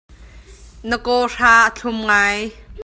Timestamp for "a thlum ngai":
1.67-2.39